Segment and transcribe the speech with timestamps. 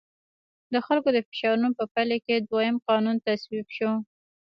[0.73, 3.91] د خلکو د فشارونو په پایله کې دویم قانون تصویب شو.